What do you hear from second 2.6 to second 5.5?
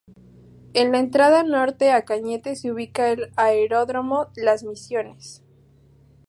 ubica el Aeródromo Las Misiones.